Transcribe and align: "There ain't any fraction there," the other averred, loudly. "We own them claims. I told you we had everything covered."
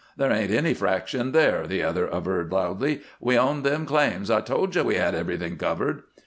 "There 0.17 0.31
ain't 0.31 0.49
any 0.49 0.73
fraction 0.73 1.31
there," 1.31 1.67
the 1.67 1.83
other 1.83 2.07
averred, 2.07 2.51
loudly. 2.51 3.01
"We 3.19 3.37
own 3.37 3.61
them 3.61 3.85
claims. 3.85 4.31
I 4.31 4.41
told 4.41 4.73
you 4.75 4.83
we 4.83 4.95
had 4.95 5.13
everything 5.13 5.57
covered." 5.57 6.01